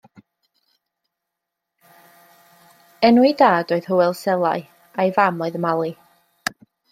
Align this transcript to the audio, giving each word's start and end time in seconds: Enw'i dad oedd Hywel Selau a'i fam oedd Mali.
Enw'i 3.09 3.31
dad 3.43 3.75
oedd 3.77 3.91
Hywel 3.91 4.17
Selau 4.21 4.65
a'i 5.05 5.15
fam 5.19 5.45
oedd 5.49 5.61
Mali. 5.69 5.93